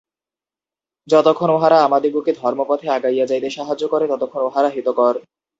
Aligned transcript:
যতক্ষণ 1.07 1.49
উহারা 1.49 1.77
আমাদিগকে 1.83 2.31
ধর্মপথে 2.33 2.87
আগাইয়া 2.89 3.25
যাইতে 3.25 3.49
সাহায্য 3.49 3.83
করে, 3.87 4.05
ততক্ষণ 4.11 4.41
উহারা 4.43 4.69
হিতকর। 4.69 5.15